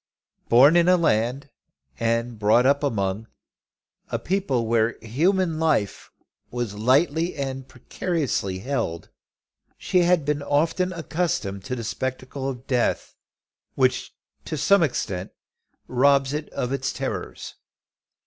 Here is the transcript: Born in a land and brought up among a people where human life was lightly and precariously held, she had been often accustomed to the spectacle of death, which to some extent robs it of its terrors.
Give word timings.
Born 0.49 0.75
in 0.77 0.89
a 0.89 0.97
land 0.97 1.51
and 1.99 2.39
brought 2.39 2.65
up 2.65 2.81
among 2.83 3.27
a 4.09 4.17
people 4.17 4.65
where 4.65 4.97
human 5.03 5.59
life 5.59 6.09
was 6.49 6.73
lightly 6.73 7.35
and 7.35 7.67
precariously 7.67 8.57
held, 8.57 9.11
she 9.77 9.99
had 9.99 10.25
been 10.25 10.41
often 10.41 10.91
accustomed 10.91 11.63
to 11.65 11.75
the 11.75 11.83
spectacle 11.83 12.49
of 12.49 12.65
death, 12.65 13.13
which 13.75 14.15
to 14.45 14.57
some 14.57 14.81
extent 14.81 15.33
robs 15.87 16.33
it 16.33 16.49
of 16.49 16.73
its 16.73 16.91
terrors. 16.91 17.53